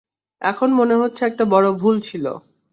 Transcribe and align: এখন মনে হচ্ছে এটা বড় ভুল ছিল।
এখন 0.41 0.69
মনে 0.73 0.95
হচ্ছে 0.95 1.21
এটা 1.25 1.45
বড় 1.45 1.67
ভুল 1.73 1.95
ছিল। 2.01 2.25